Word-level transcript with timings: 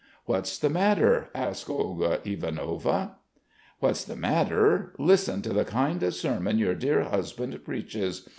"What's 0.25 0.57
the 0.57 0.71
matter?" 0.71 1.29
asked 1.35 1.69
Olga 1.69 2.21
Ivanovna. 2.25 3.17
"What's 3.77 4.03
the 4.03 4.15
matter! 4.15 4.93
Listen 4.97 5.43
to 5.43 5.53
the 5.53 5.63
kind 5.63 6.01
of 6.01 6.15
sermon 6.15 6.57
your 6.57 6.73
dear 6.73 7.03
husband 7.03 7.55
preaches. 7.63 8.27